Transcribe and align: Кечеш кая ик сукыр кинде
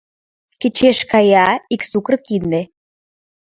Кечеш 0.61 0.99
кая 1.11 1.47
ик 1.73 1.81
сукыр 1.89 2.15
кинде 2.25 2.61